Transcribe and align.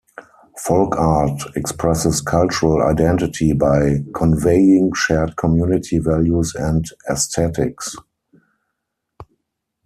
Folk 0.57 0.95
art 0.97 1.43
expresses 1.55 2.21
cultural 2.21 2.81
identity 2.81 3.53
by 3.53 4.03
conveying 4.15 4.91
shared 4.95 5.37
community 5.37 5.99
values 5.99 6.55
and 6.55 6.85
aesthetics. 7.07 7.95